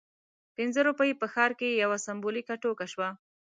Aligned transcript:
پنځه 0.55 0.79
روپۍ 0.89 1.11
په 1.19 1.25
ښار 1.33 1.51
کې 1.59 1.69
یوه 1.83 1.97
سمبولیکه 2.05 2.55
ټوکه 2.61 2.85
شوه. 2.91 3.09